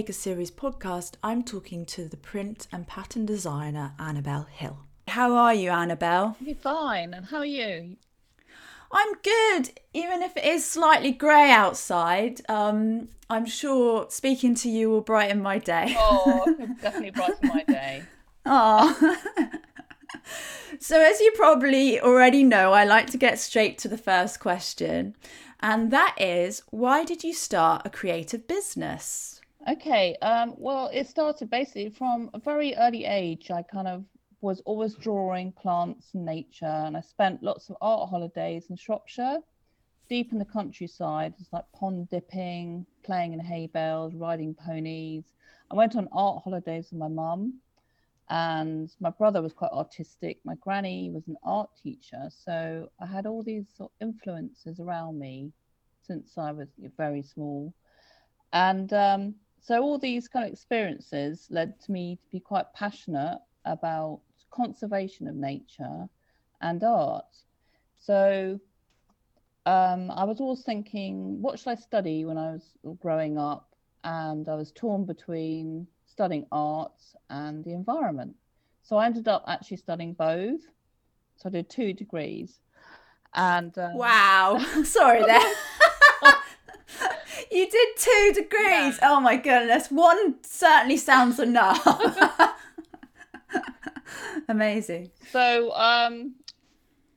[0.00, 4.78] Maker Series podcast, I'm talking to the print and pattern designer Annabel Hill.
[5.08, 6.38] How are you, Annabel?
[6.40, 7.12] You're fine.
[7.12, 7.98] And how are you?
[8.90, 12.40] I'm good, even if it is slightly grey outside.
[12.48, 15.94] Um, I'm sure speaking to you will brighten my day.
[15.98, 16.46] Oh,
[16.80, 18.04] definitely brighten my day.
[18.46, 19.18] Oh.
[20.80, 25.14] so, as you probably already know, I like to get straight to the first question,
[25.60, 29.39] and that is why did you start a creative business?
[29.70, 33.52] Okay, um, well, it started basically from a very early age.
[33.52, 34.04] I kind of
[34.40, 39.38] was always drawing plants and nature, and I spent lots of art holidays in Shropshire,
[40.08, 41.34] deep in the countryside.
[41.38, 45.22] It's like pond dipping, playing in hay bales, riding ponies.
[45.70, 47.60] I went on art holidays with my mum,
[48.28, 50.40] and my brother was quite artistic.
[50.42, 55.20] My granny was an art teacher, so I had all these sort of influences around
[55.20, 55.52] me
[56.02, 57.72] since I was very small,
[58.52, 63.38] and um, so all these kind of experiences led to me to be quite passionate
[63.64, 66.08] about conservation of nature
[66.60, 67.26] and art.
[67.98, 68.58] So
[69.66, 73.68] um, I was always thinking, what should I study when I was growing up?
[74.02, 78.34] And I was torn between studying arts and the environment.
[78.82, 80.60] So I ended up actually studying both.
[81.36, 82.60] So I did two degrees.
[83.34, 83.94] And um...
[83.94, 85.38] wow, sorry there.
[87.50, 88.98] you did two degrees.
[88.98, 88.98] Yeah.
[89.02, 89.90] Oh my goodness.
[89.90, 91.86] One certainly sounds enough.
[94.48, 95.10] Amazing.
[95.30, 96.34] So um,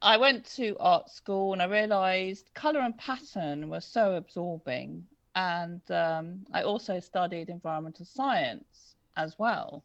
[0.02, 5.04] I went to art school and I realized color and pattern were so absorbing.
[5.36, 9.84] And um, I also studied environmental science as well.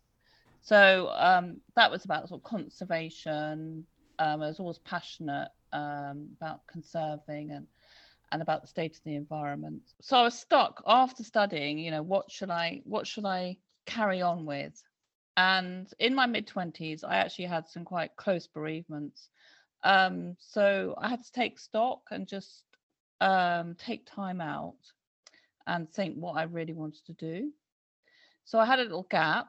[0.61, 3.87] So um, that was about sort of conservation.
[4.19, 7.67] Um, I was always passionate um, about conserving and
[8.33, 9.83] and about the state of the environment.
[10.01, 11.79] So I was stuck after studying.
[11.79, 14.83] You know, what should I what should I carry on with?
[15.37, 19.31] And in my mid 20s, I actually had some quite close bereavements.
[19.85, 22.65] Um, so I had to take stock and just
[23.21, 24.77] um, take time out
[25.67, 27.53] and think what I really wanted to do.
[28.45, 29.49] So I had a little gap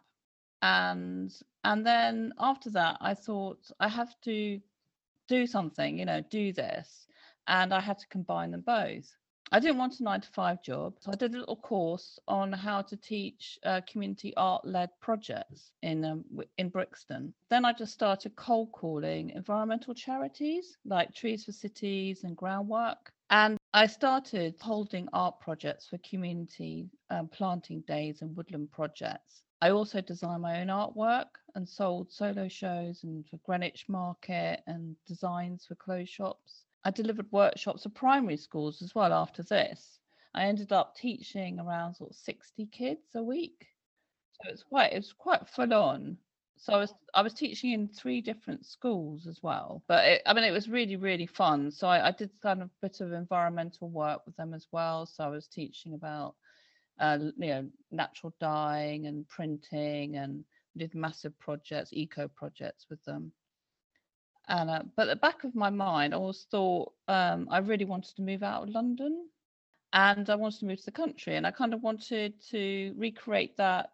[0.61, 4.59] and and then after that I thought I have to
[5.27, 7.07] do something, you know, do this.
[7.49, 9.11] And I had to combine them both.
[9.51, 10.93] I didn't want a nine to five job.
[10.99, 15.71] So I did a little course on how to teach uh, community art led projects
[15.81, 16.23] in, um,
[16.59, 17.33] in Brixton.
[17.49, 23.11] Then I just started cold calling environmental charities like Trees for Cities and Groundwork.
[23.31, 29.41] And I started holding art projects for community um, planting days and woodland projects.
[29.61, 34.95] I also designed my own artwork and sold solo shows and for Greenwich Market and
[35.07, 36.65] designs for clothes shops.
[36.83, 39.99] I delivered workshops for primary schools as well after this.
[40.33, 43.67] I ended up teaching around sort of 60 kids a week.
[44.33, 46.17] So it's quite it's quite full on.
[46.57, 49.83] So I was I was teaching in three different schools as well.
[49.87, 51.71] But it, I mean it was really, really fun.
[51.71, 55.05] So I, I did kind of a bit of environmental work with them as well.
[55.05, 56.35] So I was teaching about
[56.99, 60.43] uh, you know natural dyeing and printing and
[60.77, 63.31] did massive projects, eco projects with them.
[64.49, 67.85] And uh, but at the back of my mind, I always thought um, I really
[67.85, 69.29] wanted to move out of London,
[69.93, 73.55] and I wanted to move to the country, and I kind of wanted to recreate
[73.57, 73.91] that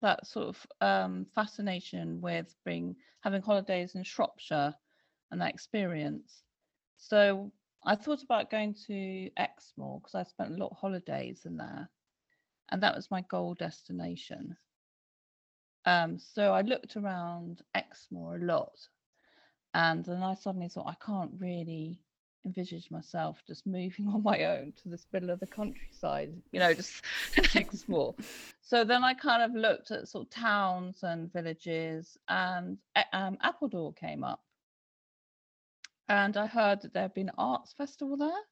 [0.00, 4.72] that sort of um, fascination with being having holidays in Shropshire
[5.32, 6.44] and that experience.
[6.96, 7.50] So
[7.84, 11.90] I thought about going to Exmoor because I spent a lot of holidays in there,
[12.68, 14.56] and that was my goal destination.
[15.84, 18.78] Um, so I looked around Exmoor a lot
[19.78, 22.00] and then I suddenly thought, I can't really
[22.44, 26.74] envisage myself just moving on my own to this middle of the countryside, you know,
[26.74, 27.04] just
[27.54, 28.16] explore.
[28.60, 33.38] So then I kind of looked at sort of towns and villages, and eh, um,
[33.40, 34.42] Appledore came up.
[36.08, 38.42] And I heard that there had been an arts festival there.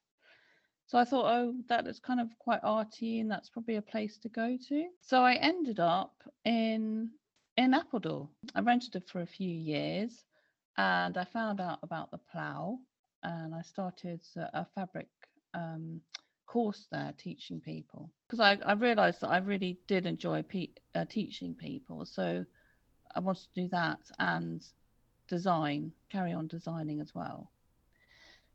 [0.85, 4.17] So I thought, oh, that is kind of quite arty, and that's probably a place
[4.19, 4.85] to go to.
[5.01, 7.09] So I ended up in
[7.57, 8.29] in Appledore.
[8.55, 10.23] I rented it for a few years
[10.77, 12.77] and I found out about the plough
[13.23, 15.07] and I started a fabric
[15.53, 16.01] um,
[16.45, 21.05] course there teaching people because I, I realized that I really did enjoy pe- uh,
[21.05, 22.05] teaching people.
[22.05, 22.45] So
[23.15, 24.63] I wanted to do that and
[25.27, 27.51] design, carry on designing as well.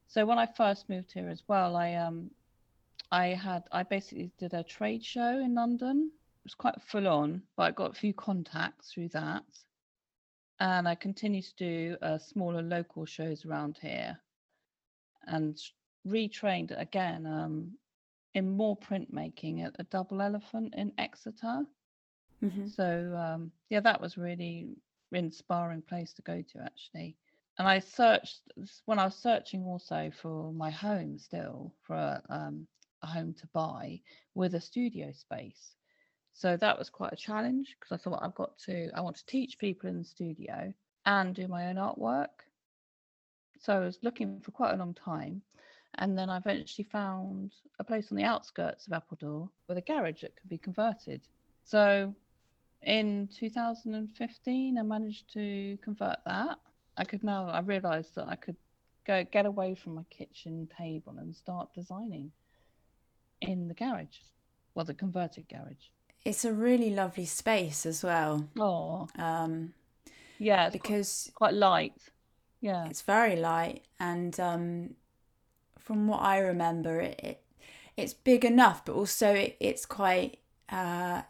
[0.06, 2.30] So when I first moved here as well, I um
[3.10, 6.10] I had I basically did a trade show in London.
[6.12, 9.44] It was quite full on, but I got a few contacts through that
[10.62, 14.16] and I continue to do uh, smaller local shows around here
[15.26, 15.60] and
[16.06, 17.72] retrained again um,
[18.34, 21.64] in more printmaking at the double elephant in Exeter.
[22.44, 22.68] Mm-hmm.
[22.68, 22.84] So
[23.16, 24.68] um, yeah, that was really
[25.10, 27.16] inspiring place to go to actually.
[27.58, 28.42] And I searched
[28.86, 32.68] when I was searching also for my home still for a, um,
[33.02, 34.00] a home to buy
[34.36, 35.74] with a studio space.
[36.34, 39.26] So that was quite a challenge because I thought I've got to I want to
[39.26, 40.72] teach people in the studio
[41.06, 42.46] and do my own artwork.
[43.60, 45.42] So I was looking for quite a long time.
[45.96, 50.22] And then I eventually found a place on the outskirts of Appledore with a garage
[50.22, 51.20] that could be converted.
[51.64, 52.14] So
[52.82, 56.58] in 2015, I managed to convert that.
[56.96, 58.56] I could now, I realized that I could
[59.06, 62.32] go get away from my kitchen table and start designing
[63.40, 64.18] in the garage,
[64.74, 65.90] well, the converted garage.
[66.24, 68.48] It's a really lovely space as well.
[68.58, 69.74] Oh, Um,
[70.38, 71.92] yeah, because quite, quite light.
[72.60, 74.94] Yeah, it's very light and um,
[75.78, 77.42] from what I remember, it, it
[77.96, 80.38] it's big enough, but also it, it's quite
[80.70, 81.22] uh,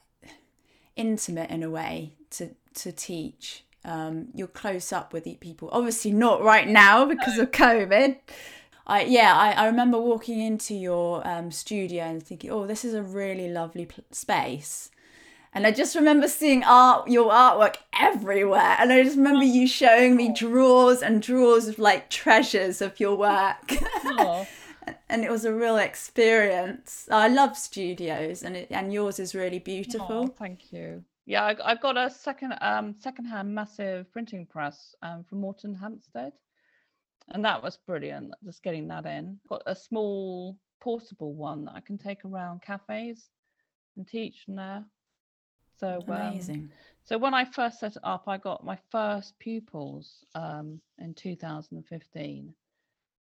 [0.95, 3.65] intimate in a way to to teach.
[3.85, 5.69] Um, you're close up with the people.
[5.73, 8.17] Obviously, not right now because of COVID.
[8.87, 12.95] I yeah, I, I remember walking into your um, studio and thinking, oh, this is
[12.95, 14.91] a really lovely pl- space.
[15.55, 18.77] And I just remember seeing art, your artwork everywhere.
[18.79, 23.17] And I just remember you showing me drawers and drawers of like treasures of your
[23.17, 23.75] work.
[24.05, 24.47] oh,
[25.11, 27.07] and it was a real experience.
[27.11, 30.27] I love studios, and it, and yours is really oh, beautiful.
[30.29, 31.05] thank you.
[31.27, 36.33] Yeah, I, I got a second um secondhand massive printing press um from Moretonhampstead,
[37.29, 38.33] and that was brilliant.
[38.45, 39.39] Just getting that in.
[39.49, 43.29] Got a small portable one that I can take around cafes
[43.97, 44.85] and teach from there.
[45.79, 46.71] So um, Amazing.
[47.05, 52.55] So when I first set it up, I got my first pupils um, in 2015,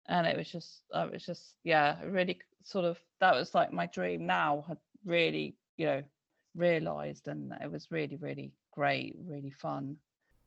[0.08, 3.88] and it was just, it was just, yeah, really sort of that was like my
[3.88, 4.26] dream.
[4.26, 6.04] Now had really, you know,
[6.56, 9.98] realised, and it was really, really great, really fun.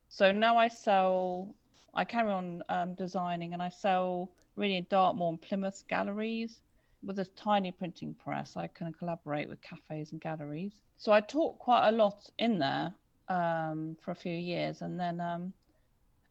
[0.09, 1.55] So now I sell,
[1.95, 6.61] I carry on um, designing, and I sell really in Dartmoor and Plymouth galleries
[7.03, 8.57] with a tiny printing press.
[8.57, 10.73] I can collaborate with cafes and galleries.
[10.97, 12.93] So I taught quite a lot in there
[13.29, 15.53] um, for a few years, and then um,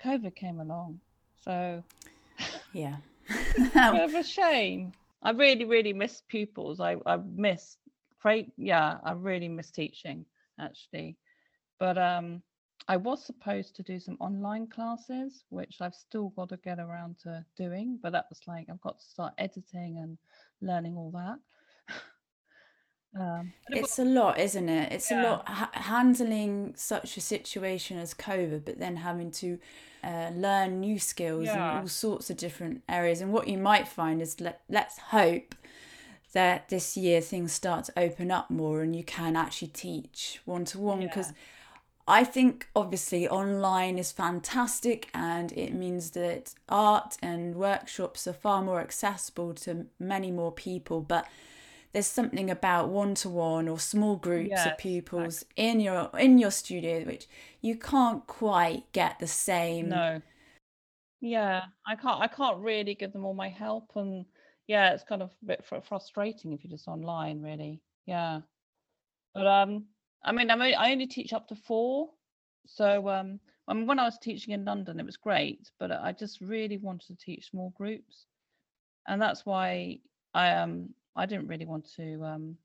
[0.04, 1.00] COVID came along.
[1.44, 1.84] So
[2.74, 2.98] Yeah.
[3.74, 4.92] bit of a shame.
[5.24, 6.80] I really, really miss pupils.
[6.80, 7.78] I, I miss
[8.22, 8.52] great.
[8.58, 10.26] Yeah, I really miss teaching
[10.60, 11.18] actually.
[11.80, 12.42] But um,
[12.88, 17.18] I was supposed to do some online classes, which I've still got to get around
[17.24, 17.98] to doing.
[18.02, 20.18] But that was like I've got to start editing and
[20.62, 21.40] learning all that.
[23.20, 24.92] um, but it was- It's a lot, isn't it?
[24.92, 29.58] It's a lot ha- handling such a situation as COVID, but then having to
[30.04, 31.72] uh, learn new skills Yeah.
[31.78, 33.22] in all sorts of different areas.
[33.22, 35.56] And what you might find is let, let's hope
[36.34, 40.66] that this year things start to open up more and you can actually teach one
[40.66, 41.32] to one because
[42.08, 48.62] I think obviously online is fantastic and it means that art and workshops are far
[48.62, 51.02] more accessible to many more people.
[51.02, 51.28] But
[51.94, 56.52] there's something about one to one or small groups of pupils in your in your
[56.52, 57.26] studio which
[57.62, 59.90] you can't quite get the same.
[59.90, 60.22] No.
[61.22, 62.22] Yeah, I can't.
[62.22, 64.26] I can't really give them all my help, and
[64.68, 67.82] yeah, it's kind of a bit frustrating if you're just online, really.
[68.06, 68.42] Yeah,
[69.34, 69.86] but um,
[70.26, 72.10] I mean, I'm only, I only teach up to four,
[72.66, 76.12] so um, I mean, when I was teaching in London, it was great, but I
[76.12, 78.26] just really wanted to teach small groups,
[79.08, 80.00] and that's why
[80.34, 82.58] I um I didn't really want to um,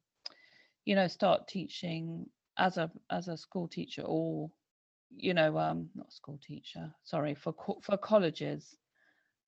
[0.86, 2.26] you know, start teaching
[2.56, 4.50] as a as a school teacher or
[5.16, 8.76] you know, um, not school teacher, sorry, for co- for colleges,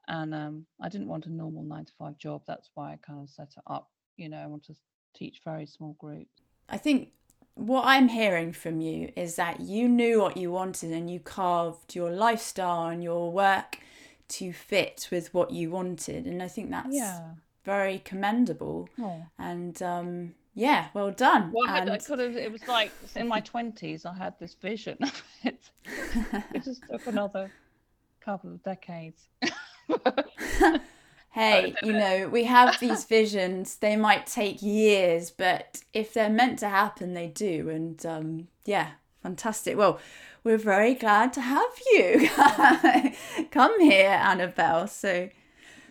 [0.08, 2.42] and um, I didn't want a normal nine to five job.
[2.46, 3.88] That's why I kind of set it up.
[4.16, 4.74] You know, I want to
[5.14, 6.42] teach very small groups.
[6.68, 7.12] I think
[7.54, 11.94] what I'm hearing from you is that you knew what you wanted and you carved
[11.94, 13.78] your lifestyle and your work
[14.28, 16.26] to fit with what you wanted.
[16.26, 17.32] And I think that's Yeah.
[17.64, 18.88] very commendable.
[18.98, 19.26] Oh.
[19.38, 21.52] And um, yeah, well done.
[21.52, 22.36] Well, I, had- I could have.
[22.36, 25.70] It was like in my twenties, I had this vision of it.
[26.54, 27.50] It just took another
[28.20, 29.28] couple of decades.
[31.32, 33.76] hey, you know, we have these visions.
[33.76, 37.68] They might take years, but if they're meant to happen, they do.
[37.70, 39.76] And um, yeah, fantastic.
[39.76, 39.98] Well,
[40.44, 42.28] we're very glad to have you
[43.50, 44.86] come here, Annabel.
[44.88, 45.30] So,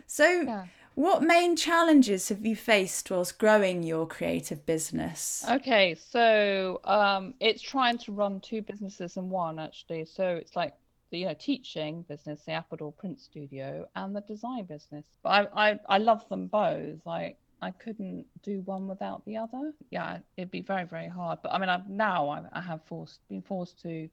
[0.05, 0.65] so Yeah.
[0.95, 5.43] what main challenges have you faced whilst growing your creative business?
[5.49, 10.05] Okay, so um, it's trying to run two businesses in one actually.
[10.05, 10.75] So it's like
[11.11, 15.05] the you know teaching business, the Appledore Print Studio, and the design business.
[15.21, 17.05] But I I, I love them both.
[17.05, 19.73] Like I couldn't do one without the other.
[19.91, 21.39] Yeah, it'd be very very hard.
[21.43, 24.09] But I mean, I've now I, I have forced been forced to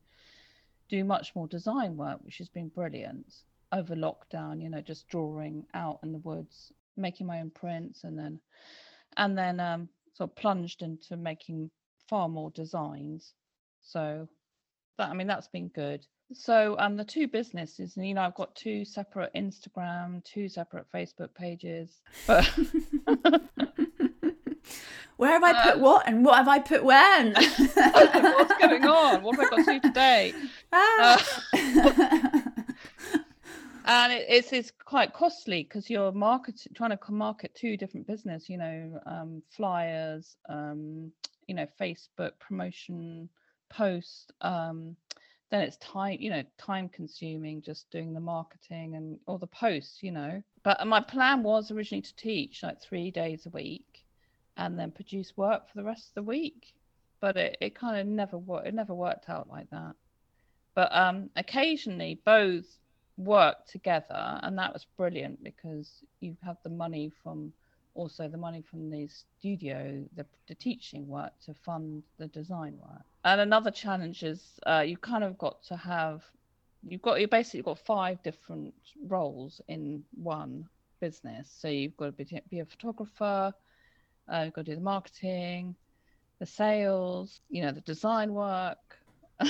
[0.89, 3.35] do much more design work, which has been brilliant
[3.73, 4.63] over lockdown.
[4.63, 8.41] You know, just drawing out in the woods, making my own prints, and then
[9.17, 11.71] and then um, sort of plunged into making
[12.09, 13.35] far more designs.
[13.81, 14.29] So
[14.99, 16.07] that I mean that's been good.
[16.35, 20.87] So um the two businesses, and you know, I've got two separate Instagram, two separate
[20.93, 22.03] Facebook pages.
[22.27, 22.45] But
[25.17, 27.35] where have I put um, what and what have I put when?
[27.35, 29.23] What's going on?
[29.23, 30.35] What have I got to do today?
[30.73, 31.25] Ah.
[31.55, 32.41] Uh,
[33.89, 38.49] and it, it's it's quite costly because you're market trying to market two different business.
[38.49, 41.11] You know, um, flyers, um,
[41.47, 43.29] you know, Facebook promotion
[43.69, 44.33] post.
[44.41, 44.97] Um,
[45.51, 50.03] then it's time you know time consuming just doing the marketing and all the posts
[50.03, 54.05] you know but my plan was originally to teach like three days a week
[54.57, 56.75] and then produce work for the rest of the week
[57.21, 59.95] but it, it kind of never worked it never worked out like that
[60.75, 62.67] but um occasionally both
[63.17, 67.53] work together and that was brilliant because you have the money from
[67.99, 73.03] also the money from the studio, the, the teaching work to fund the design work.
[73.29, 76.23] And another challenge is uh, you kind of got to have,
[76.83, 78.73] you've got, you basically got five different
[79.07, 80.67] roles in one
[80.99, 81.55] business.
[81.61, 83.53] So you've got to be, be a photographer,
[84.33, 85.75] uh, you've got to do the marketing,
[86.39, 88.79] the sales, you know, the design work.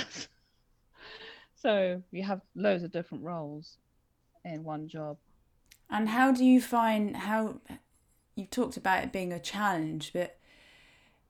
[1.55, 3.77] so you have loads of different roles
[4.45, 5.19] in one job.
[5.89, 7.61] And how do you find how
[8.35, 10.37] you've talked about it being a challenge, but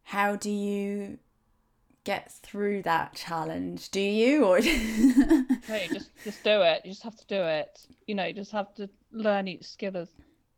[0.05, 1.19] how do you
[2.05, 3.91] get through that challenge?
[3.91, 6.83] Do you or hey, just just do it.
[6.85, 7.81] You just have to do it.
[8.07, 9.97] You know, you just have to learn each skill.
[9.97, 10.09] As,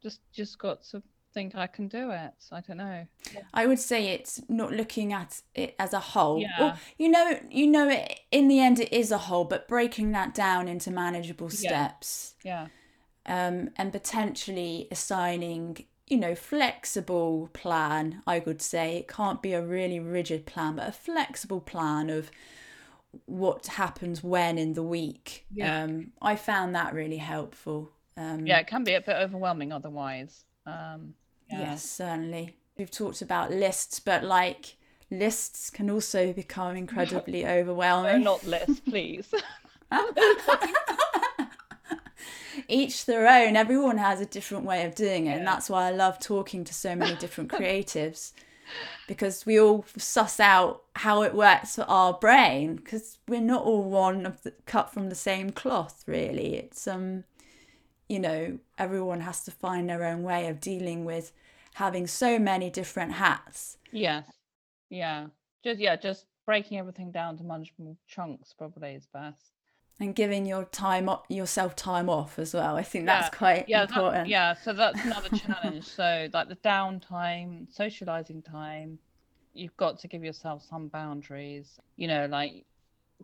[0.02, 2.32] Just just got to think I can do it.
[2.50, 3.06] I don't know.
[3.54, 6.40] I would say it's not looking at it as a whole.
[6.40, 6.48] Yeah.
[6.58, 10.12] Well, you know, you know, it, in the end, it is a whole, but breaking
[10.12, 12.34] that down into manageable steps.
[12.44, 12.68] Yeah.
[13.26, 13.46] yeah.
[13.48, 18.96] Um, and potentially assigning you know, flexible plan, I would say.
[18.96, 22.30] It can't be a really rigid plan, but a flexible plan of
[23.26, 25.46] what happens when in the week.
[25.52, 25.84] Yeah.
[25.84, 27.92] Um, I found that really helpful.
[28.16, 30.44] Um, yeah, it can be a bit overwhelming otherwise.
[30.66, 31.14] Um,
[31.48, 31.60] yeah.
[31.60, 32.56] Yes, certainly.
[32.76, 34.76] We've talked about lists, but like
[35.10, 38.24] lists can also become incredibly overwhelming.
[38.24, 39.32] No, not lists, please.
[42.68, 43.56] each their own.
[43.56, 45.36] Everyone has a different way of doing it, yeah.
[45.36, 48.32] and that's why I love talking to so many different creatives
[49.06, 53.82] because we all suss out how it works for our brain because we're not all
[53.82, 56.54] one of the cut from the same cloth really.
[56.56, 57.24] It's um
[58.08, 61.32] you know everyone has to find their own way of dealing with
[61.74, 63.76] having so many different hats.
[63.92, 64.24] Yes.
[64.88, 65.26] Yeah.
[65.64, 69.52] Just yeah just breaking everything down to manageable chunks probably is best
[70.00, 72.76] and giving your time yourself time off as well.
[72.76, 73.38] I think that's yeah.
[73.38, 74.24] quite yeah, important.
[74.24, 75.84] That, yeah, so that's another challenge.
[75.84, 78.98] So like the downtime, socializing time,
[79.52, 81.78] you've got to give yourself some boundaries.
[81.96, 82.64] You know, like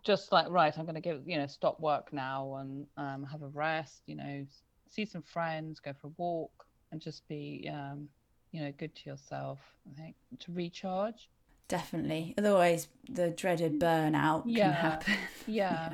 [0.03, 3.41] just like right, I'm going to give you know stop work now and um, have
[3.41, 4.03] a rest.
[4.05, 4.45] You know,
[4.87, 8.07] see some friends, go for a walk, and just be um,
[8.51, 9.59] you know good to yourself.
[9.91, 11.27] I think to recharge.
[11.67, 12.33] Definitely.
[12.37, 14.65] Otherwise, the dreaded burnout yeah.
[14.65, 15.13] can happen.
[15.47, 15.93] yeah.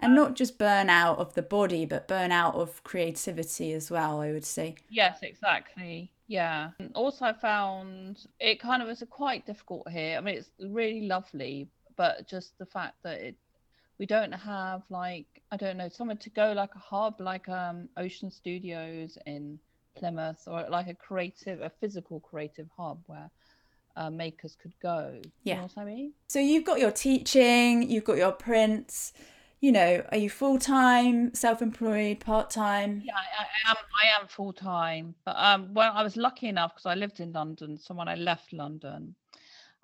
[0.00, 4.44] And not just burnout of the body but burnout of creativity as well i would
[4.44, 4.74] say.
[4.88, 6.12] Yes exactly.
[6.26, 6.70] Yeah.
[6.94, 10.16] Also i found it kind of is quite difficult here.
[10.18, 13.36] I mean it's really lovely but just the fact that it
[13.98, 17.88] we don't have like i don't know somewhere to go like a hub like um
[17.98, 19.58] ocean studios in
[19.96, 23.30] plymouth or like a creative a physical creative hub where
[23.96, 25.20] uh, makers could go.
[25.42, 26.12] Yeah you know what i mean?
[26.28, 29.12] So you've got your teaching you've got your prints
[29.60, 33.02] you know, are you full time, self employed, part time?
[33.04, 33.76] Yeah, I, I, am.
[34.02, 35.14] I am full time.
[35.24, 37.78] But um, well, I was lucky enough because I lived in London.
[37.78, 39.14] So when I left London,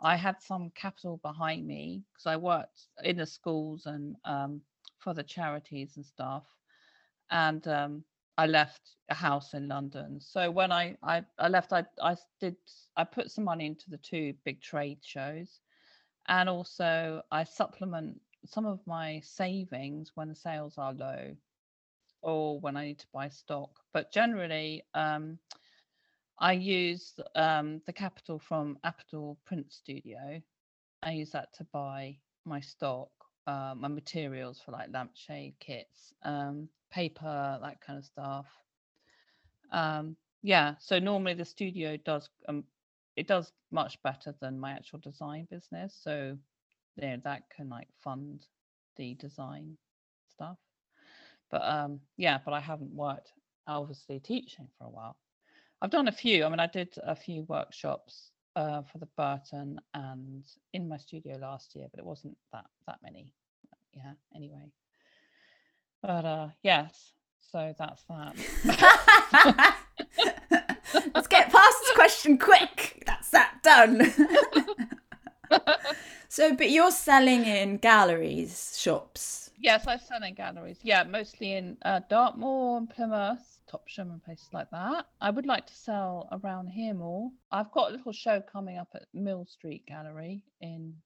[0.01, 4.63] I had some capital behind me because I worked in the schools and um,
[4.99, 6.45] for the charities and stuff.
[7.31, 8.05] And um,
[8.39, 8.81] I left
[9.11, 10.21] a house in London.
[10.21, 12.57] So when I, I, I left, I, I did
[12.97, 15.61] I put some money into the two big trade shows,
[16.29, 21.37] and also I supplement some of my savings when the sales are low
[22.23, 23.71] or when I need to buy stock.
[23.93, 25.39] But generally, um,
[26.39, 30.41] I use um, the capital from Apple Print Studio.
[31.03, 33.11] I use that to buy my stock,
[33.47, 38.47] uh, my materials for like lampshade kits, um, paper, that kind of stuff.
[39.73, 42.65] Um, yeah, so normally the studio does um
[43.17, 45.99] it does much better than my actual design business.
[46.03, 46.37] So
[46.97, 48.47] that can like fund
[48.97, 49.77] the design
[50.31, 50.59] stuff.
[51.51, 53.33] But um yeah, but I haven't worked
[53.67, 55.17] obviously teaching for a while.
[55.83, 56.45] I've done a few.
[56.45, 61.37] I mean, I did a few workshops uh, for the Burton and in my studio
[61.37, 63.35] last year, but it wasn't that that many.
[63.93, 64.13] Yeah.
[64.35, 64.73] Anyway,
[66.03, 67.13] but uh, yes.
[67.53, 68.35] So that's that.
[71.15, 73.03] Let's get past this question quick.
[73.07, 74.13] That's that done.
[76.37, 79.51] so, but you're selling in galleries, shops.
[79.59, 80.79] Yes, I sell in galleries.
[80.83, 85.07] Yeah, mostly in uh, Dartmoor and Plymouth, Topsham and places like that.
[85.23, 87.31] I would like to sell around here more.
[87.51, 90.97] I've got a little show coming up at Mill Street Gallery in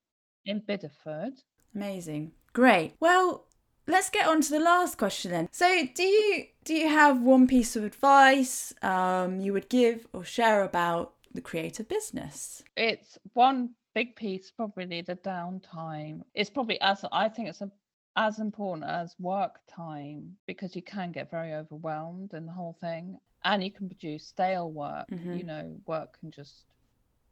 [0.46, 1.44] in Bideford.
[1.76, 2.32] Amazing.
[2.52, 2.94] Great.
[2.98, 3.46] Well,
[3.86, 5.48] let's get on to the last question then.
[5.52, 10.24] So, do you do you have one piece of advice um, you would give or
[10.24, 12.64] share about the creative business?
[12.76, 16.22] It's one big piece, probably the downtime.
[16.34, 17.70] It's probably as I think it's a,
[18.16, 23.18] as important as work time because you can get very overwhelmed in the whole thing,
[23.44, 25.08] and you can produce stale work.
[25.10, 25.30] Mhm.
[25.30, 26.66] You know, work can just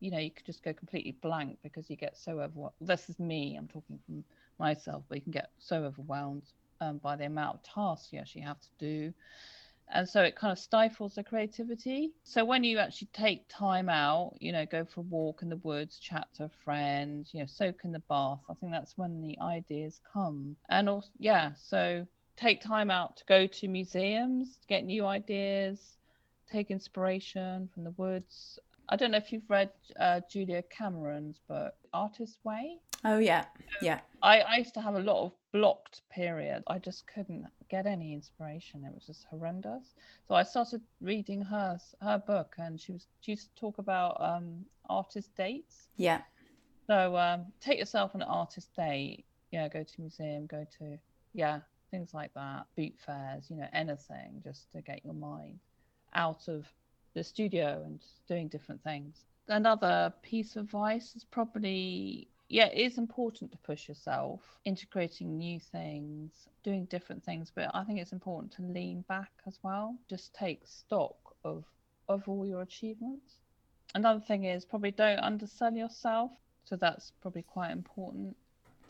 [0.00, 2.74] you know you could just go completely blank because you get so overwhelmed.
[2.80, 3.56] This is me.
[3.56, 4.24] I'm talking from
[4.58, 6.44] myself, but you can get so overwhelmed
[6.80, 9.12] um, by the amount of tasks you actually have to do.
[9.92, 12.12] And so it kind of stifles the creativity.
[12.23, 15.57] So when you actually take time out, you know, go for a walk in the
[15.59, 19.23] woods, chat to a friend, you know, soak in the bath, I think that's when
[19.23, 20.57] the ideas come.
[20.68, 25.97] And also, yeah, so take time out to go to museums, get new ideas,
[26.50, 28.59] take inspiration from the woods.
[28.88, 32.78] I don't know if you've read uh, Julia Cameron's book, Artist's Way.
[33.04, 33.45] Oh yeah,
[33.80, 34.00] yeah.
[34.23, 36.64] I, I used to have a lot of blocked periods.
[36.66, 38.85] I just couldn't get any inspiration.
[38.85, 39.94] It was just horrendous.
[40.27, 44.20] So I started reading her her book, and she was she used to talk about
[44.20, 45.88] um, artist dates.
[45.96, 46.22] Yeah.
[46.87, 49.24] So um, take yourself on an artist date.
[49.53, 50.98] Yeah, go to a museum, go to
[51.35, 55.59] yeah things like that, boot fairs, you know, anything just to get your mind
[56.14, 56.66] out of
[57.18, 59.24] the studio and doing different things.
[59.48, 65.61] Another piece of advice is probably yeah, it is important to push yourself, integrating new
[65.61, 66.31] things,
[66.62, 69.96] doing different things, but I think it's important to lean back as well.
[70.09, 71.64] Just take stock of
[72.09, 73.35] of all your achievements.
[73.94, 76.31] Another thing is probably don't undersell yourself.
[76.64, 78.37] So that's probably quite important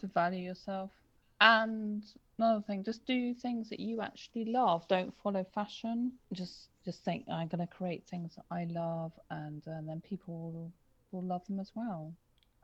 [0.00, 0.90] to value yourself.
[1.40, 2.02] And
[2.38, 4.86] another thing, just do things that you actually love.
[4.88, 6.12] Don't follow fashion.
[6.32, 10.72] Just just think I'm going to create things that I love, and, then people will,
[11.12, 12.14] will love them as well.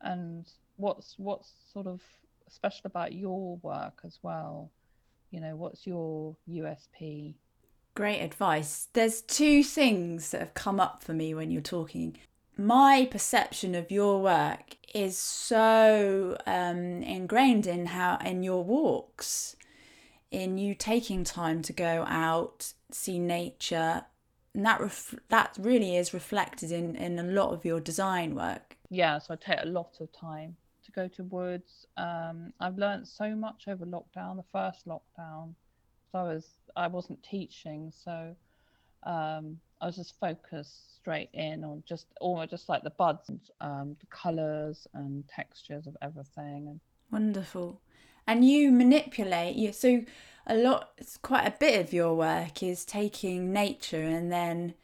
[0.00, 2.00] And what's what's sort of
[2.48, 4.70] special about your work as well?
[5.30, 7.34] You know, what's your USP?
[7.94, 8.88] Great advice.
[8.94, 12.16] There's two things that have come up for me when you're talking.
[12.56, 19.54] My perception of your work is so um, ingrained in how in your walks,
[20.30, 24.04] in you taking time to go out, see nature,
[24.55, 28.77] and that ref- that really is reflected in in a lot of your design work.
[28.90, 31.87] Yeah, so I take a lot of time to go to woods.
[31.97, 34.37] Um, I've learned so much over lockdown.
[34.37, 35.55] The first lockdown,
[36.12, 38.37] so I was I wasn't teaching, so
[39.05, 43.97] um, I was just focused straight in on just almost just like the buds, um,
[44.01, 46.69] the colours and textures of everything.
[46.69, 47.81] And Wonderful.
[48.27, 50.03] And you manipulate you so
[50.46, 50.90] a lot
[51.22, 54.74] quite a bit of your work is taking nature and then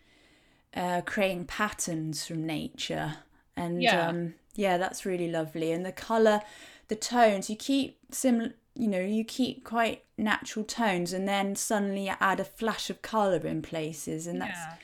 [0.75, 3.19] uh, creating patterns from nature.
[3.57, 3.95] And Yeah.
[3.95, 5.73] um yeah, that's really lovely.
[5.73, 6.43] And the colour,
[6.89, 12.09] the tones, you keep similar you know, you keep quite natural tones and then suddenly
[12.09, 14.77] add a flash of colour in places and that's yeah,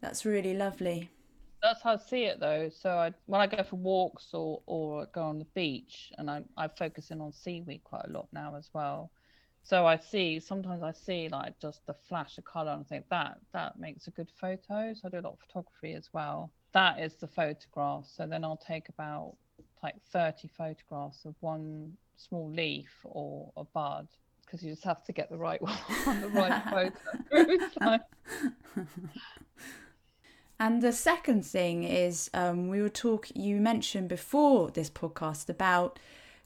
[0.00, 1.10] that's really lovely.
[1.62, 2.70] that's how I see it though.
[2.70, 6.42] So I, when I go for walks or or go on the beach, and I
[6.56, 9.10] I focus in on seaweed quite a lot now as well.
[9.62, 13.04] So I see sometimes I see like just the flash of color and I think
[13.10, 14.92] that that makes a good photo.
[14.94, 16.50] So I do a lot of photography as well.
[16.72, 18.06] That is the photograph.
[18.06, 19.36] So then I'll take about
[19.82, 24.08] like 30 photographs of one small leaf or a bud
[24.44, 26.92] because you just have to get the right one, on the right
[27.30, 27.98] photo.
[30.60, 33.40] And the second thing is, um, we were talking.
[33.40, 35.98] You mentioned before this podcast about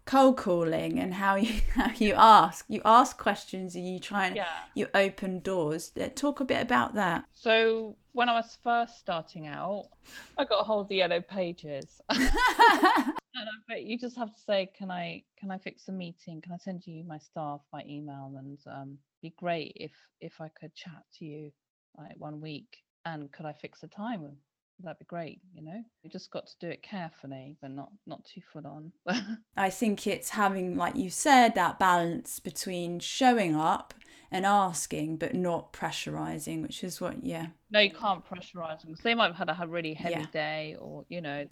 [0.07, 4.37] cold calling and how you how you ask you ask questions and you try and
[4.37, 4.47] yeah.
[4.75, 5.93] you open doors.
[6.15, 7.25] Talk a bit about that.
[7.33, 9.89] So when I was first starting out,
[10.39, 12.01] I got a hold of the yellow pages.
[12.11, 12.21] and
[13.49, 16.41] I bet you just have to say, can I can I fix a meeting?
[16.41, 18.35] Can I send you my staff by email?
[18.39, 21.53] And um, be great if if I could chat to you
[21.97, 24.37] like one week and could I fix a time?
[24.83, 25.83] That'd be great, you know.
[26.03, 28.93] You just got to do it carefully, but not not too full on.
[29.57, 33.95] I think it's having, like you said, that balance between showing up
[34.31, 37.47] and asking, but not pressurizing, which is what, yeah.
[37.71, 40.27] No, you can't pressurize them because they might have had a really heavy yeah.
[40.33, 41.45] day, or you know,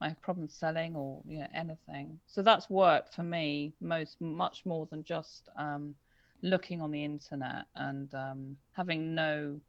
[0.00, 2.18] might have problems selling, or you know, anything.
[2.26, 5.94] So that's worked for me most much more than just um,
[6.42, 9.60] looking on the internet and um, having no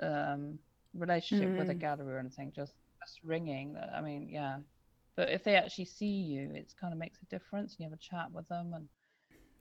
[0.00, 0.58] um,
[0.98, 1.58] relationship mm.
[1.58, 1.80] with a mm.
[1.80, 3.76] gallery or anything, just just ringing.
[3.94, 4.58] I mean, yeah.
[5.16, 7.72] But if they actually see you, it kind of makes a difference.
[7.72, 8.88] And you have a chat with them and.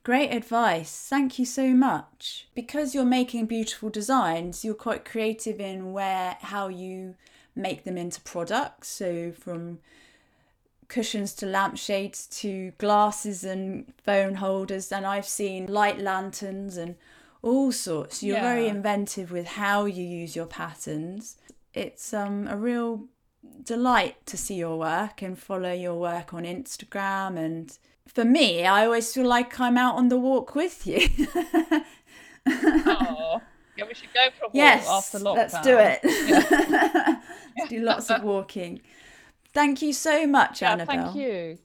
[0.03, 1.07] Great advice.
[1.09, 2.47] Thank you so much.
[2.53, 7.15] Because you're making beautiful designs, you're quite creative in where how you
[7.55, 8.89] make them into products.
[8.89, 9.79] So from
[10.87, 16.95] cushions to lampshades to glasses and phone holders and I've seen light lanterns and
[17.45, 18.23] all sorts.
[18.23, 18.53] You're yeah.
[18.53, 21.37] very inventive with how you use your patterns.
[21.73, 23.05] It's um, a real
[23.63, 27.37] delight to see your work and follow your work on Instagram.
[27.37, 27.77] And
[28.07, 31.07] for me, I always feel like I'm out on the walk with you.
[32.47, 33.41] oh,
[33.77, 35.35] yeah, we should go for a walk yes, after lockdown.
[35.35, 35.99] Let's do it.
[36.03, 37.21] Yeah.
[37.57, 38.81] let's do lots of walking.
[39.53, 41.13] Thank you so much, yeah, Annabel.
[41.13, 41.59] Thank you.